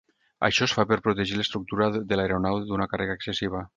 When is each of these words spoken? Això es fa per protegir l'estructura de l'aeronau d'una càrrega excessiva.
Això 0.47 0.63
es 0.69 0.73
fa 0.77 0.85
per 0.91 0.97
protegir 1.07 1.37
l'estructura 1.41 1.91
de 1.99 2.19
l'aeronau 2.21 2.59
d'una 2.71 2.89
càrrega 2.95 3.19
excessiva. 3.21 3.63